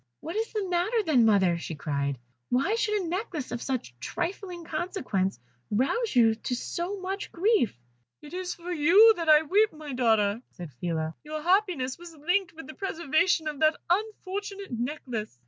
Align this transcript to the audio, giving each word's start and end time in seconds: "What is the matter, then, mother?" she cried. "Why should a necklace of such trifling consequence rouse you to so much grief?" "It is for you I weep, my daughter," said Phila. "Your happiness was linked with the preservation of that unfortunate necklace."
"What 0.19 0.35
is 0.35 0.51
the 0.51 0.67
matter, 0.67 1.03
then, 1.05 1.27
mother?" 1.27 1.59
she 1.59 1.75
cried. 1.75 2.17
"Why 2.49 2.73
should 2.73 3.03
a 3.03 3.07
necklace 3.07 3.51
of 3.51 3.61
such 3.61 3.93
trifling 3.99 4.63
consequence 4.65 5.39
rouse 5.69 6.15
you 6.15 6.33
to 6.33 6.55
so 6.55 6.99
much 6.99 7.31
grief?" 7.31 7.79
"It 8.23 8.33
is 8.33 8.55
for 8.55 8.71
you 8.71 9.13
I 9.15 9.43
weep, 9.43 9.71
my 9.73 9.93
daughter," 9.93 10.41
said 10.53 10.73
Phila. 10.73 11.13
"Your 11.23 11.43
happiness 11.43 11.99
was 11.99 12.15
linked 12.15 12.53
with 12.53 12.65
the 12.65 12.73
preservation 12.73 13.47
of 13.47 13.59
that 13.59 13.79
unfortunate 13.91 14.71
necklace." 14.71 15.37